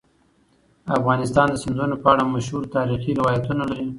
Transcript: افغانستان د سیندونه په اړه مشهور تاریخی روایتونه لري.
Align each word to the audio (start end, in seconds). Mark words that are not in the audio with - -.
افغانستان 0.97 1.47
د 1.51 1.55
سیندونه 1.63 1.95
په 2.03 2.07
اړه 2.13 2.23
مشهور 2.35 2.63
تاریخی 2.75 3.11
روایتونه 3.19 3.63
لري. 3.71 3.87